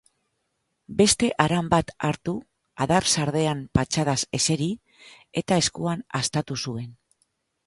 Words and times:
Beste 1.01 1.27
aran 1.43 1.67
bat 1.73 1.93
hartu, 2.07 2.35
adar 2.87 3.07
sardean 3.13 3.61
patxadaz 3.79 4.19
eseri 4.41 4.71
eta 5.45 5.61
eskuan 5.67 6.07
haztatu 6.23 6.61
zuen. 6.67 6.91